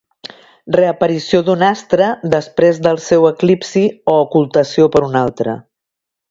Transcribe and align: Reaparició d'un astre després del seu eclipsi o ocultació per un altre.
Reaparició 0.75 1.41
d'un 1.49 1.65
astre 1.67 2.07
després 2.35 2.79
del 2.87 2.97
seu 3.09 3.27
eclipsi 3.33 3.85
o 4.15 4.17
ocultació 4.25 4.89
per 4.97 5.05
un 5.11 5.21
altre. 5.25 5.57